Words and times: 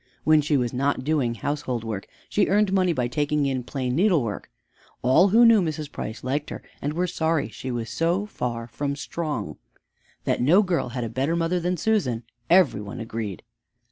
When 0.23 0.41
she 0.41 0.57
was 0.57 0.73
not 0.73 1.03
doing 1.03 1.35
household 1.35 1.83
work, 1.83 2.07
she 2.27 2.47
earned 2.47 2.73
money 2.73 2.91
by 2.91 3.07
taking 3.07 3.45
in 3.45 3.61
plain 3.63 3.95
needlework. 3.95 4.49
All 5.03 5.27
who 5.27 5.45
knew 5.45 5.61
Mrs. 5.61 5.91
Price 5.91 6.23
liked 6.23 6.49
her 6.49 6.63
and 6.81 6.93
were 6.93 7.05
sorry 7.05 7.49
she 7.49 7.69
was 7.69 7.91
so 7.91 8.25
far 8.25 8.65
from 8.65 8.95
strong. 8.95 9.57
That 10.23 10.41
no 10.41 10.63
girl 10.63 10.89
had 10.89 11.03
a 11.03 11.07
better 11.07 11.35
mother 11.35 11.59
than 11.59 11.77
Susan, 11.77 12.23
every 12.49 12.81
one 12.81 12.99
agreed. 12.99 13.43